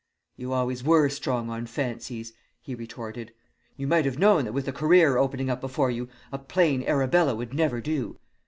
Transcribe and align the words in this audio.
"'You 0.35 0.51
always 0.51 0.83
were 0.83 1.09
strong 1.09 1.51
on 1.51 1.67
fancies,' 1.67 2.33
he 2.59 2.73
retorted. 2.73 3.33
'You 3.77 3.85
might 3.85 4.05
have 4.05 4.17
known 4.17 4.45
that 4.45 4.51
with 4.51 4.65
the 4.65 4.73
career 4.73 5.15
opening 5.17 5.47
up 5.47 5.61
before 5.61 5.91
you 5.91 6.09
a 6.31 6.39
plain 6.39 6.81
Arabella 6.87 7.35
would 7.35 7.53
never 7.53 7.79
do. 7.81 8.17